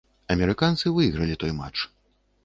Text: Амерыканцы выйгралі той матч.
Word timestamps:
Амерыканцы 0.35 0.93
выйгралі 0.95 1.37
той 1.43 1.53
матч. 1.59 1.77